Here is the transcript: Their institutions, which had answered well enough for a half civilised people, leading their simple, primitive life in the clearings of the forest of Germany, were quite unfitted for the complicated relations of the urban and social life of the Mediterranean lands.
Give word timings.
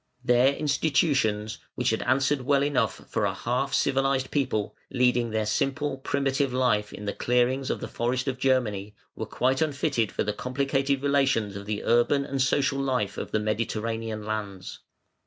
Their 0.23 0.55
institutions, 0.55 1.59
which 1.75 1.91
had 1.91 2.01
answered 2.01 2.41
well 2.41 2.63
enough 2.63 3.01
for 3.07 3.23
a 3.23 3.35
half 3.35 3.71
civilised 3.75 4.31
people, 4.31 4.75
leading 4.89 5.29
their 5.29 5.45
simple, 5.45 5.99
primitive 5.99 6.51
life 6.51 6.91
in 6.91 7.05
the 7.05 7.13
clearings 7.13 7.69
of 7.69 7.81
the 7.81 7.87
forest 7.87 8.27
of 8.27 8.39
Germany, 8.39 8.95
were 9.15 9.27
quite 9.27 9.61
unfitted 9.61 10.11
for 10.11 10.23
the 10.23 10.33
complicated 10.33 11.03
relations 11.03 11.55
of 11.55 11.67
the 11.67 11.83
urban 11.83 12.25
and 12.25 12.41
social 12.41 12.79
life 12.79 13.19
of 13.19 13.29
the 13.29 13.39
Mediterranean 13.39 14.25
lands. 14.25 14.79